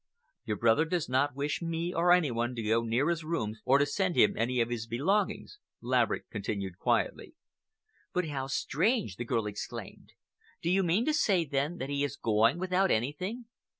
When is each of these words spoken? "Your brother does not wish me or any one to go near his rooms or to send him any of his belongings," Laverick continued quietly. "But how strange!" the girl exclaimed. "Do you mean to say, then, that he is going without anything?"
"Your 0.45 0.57
brother 0.57 0.83
does 0.85 1.07
not 1.07 1.35
wish 1.35 1.61
me 1.61 1.93
or 1.93 2.11
any 2.11 2.31
one 2.31 2.55
to 2.55 2.63
go 2.63 2.81
near 2.81 3.07
his 3.09 3.23
rooms 3.23 3.61
or 3.65 3.77
to 3.77 3.85
send 3.85 4.15
him 4.17 4.35
any 4.35 4.59
of 4.59 4.71
his 4.71 4.87
belongings," 4.87 5.59
Laverick 5.79 6.27
continued 6.31 6.79
quietly. 6.79 7.35
"But 8.11 8.27
how 8.29 8.47
strange!" 8.47 9.17
the 9.17 9.25
girl 9.25 9.45
exclaimed. 9.45 10.13
"Do 10.63 10.71
you 10.71 10.81
mean 10.81 11.05
to 11.05 11.13
say, 11.13 11.45
then, 11.45 11.77
that 11.77 11.89
he 11.91 12.03
is 12.03 12.15
going 12.15 12.57
without 12.57 12.89
anything?" 12.89 13.45